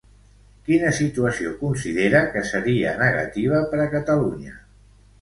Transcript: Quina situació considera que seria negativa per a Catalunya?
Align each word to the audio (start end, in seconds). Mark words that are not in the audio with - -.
Quina 0.69 0.93
situació 0.99 1.51
considera 1.59 2.23
que 2.33 2.45
seria 2.55 2.97
negativa 3.05 3.63
per 3.75 3.85
a 3.89 3.91
Catalunya? 3.97 4.61